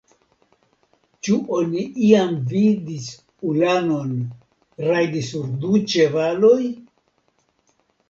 Ĉu 1.27 1.35
oni 1.57 1.83
iam 2.07 2.33
vidis 2.55 3.07
ulanon 3.51 4.17
rajdi 4.91 5.25
sur 5.31 5.57
du 5.63 5.87
ĉevaloj! 5.95 6.61